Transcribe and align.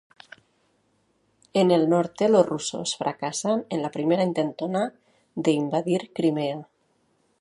En 1.53 1.69
el 1.69 1.87
norte 1.87 2.27
los 2.27 2.47
rusos 2.49 2.95
fracasan 2.95 3.67
en 3.69 3.83
la 3.83 3.91
primera 3.91 4.23
intentona 4.23 4.95
de 5.35 5.51
invadir 5.51 6.11
Crimea. 6.11 6.67